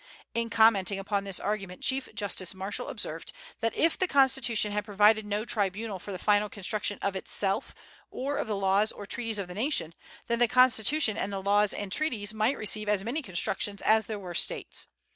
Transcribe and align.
In 0.33 0.49
commenting 0.49 0.97
upon 0.97 1.25
this 1.25 1.39
argument, 1.39 1.83
Chief 1.83 2.09
Justice 2.15 2.55
Marshall 2.55 2.87
observed 2.89 3.31
that 3.59 3.75
if 3.75 3.99
the 3.99 4.07
Constitution 4.07 4.71
had 4.71 4.83
provided 4.83 5.27
no 5.27 5.45
tribunal 5.45 5.99
for 5.99 6.11
the 6.11 6.17
final 6.17 6.49
construction 6.49 6.97
of 7.03 7.15
itself, 7.15 7.75
or 8.09 8.37
of 8.37 8.47
the 8.47 8.55
laws 8.55 8.91
or 8.91 9.05
treaties 9.05 9.37
of 9.37 9.47
the 9.47 9.53
nation, 9.53 9.93
then 10.25 10.39
the 10.39 10.47
Constitution 10.47 11.17
and 11.17 11.31
the 11.31 11.39
laws 11.39 11.71
and 11.71 11.91
treaties 11.91 12.33
might 12.33 12.57
receive 12.57 12.89
as 12.89 13.03
many 13.03 13.21
constructions 13.21 13.79
as 13.83 14.07
there 14.07 14.17
were 14.17 14.33
States. 14.33 14.87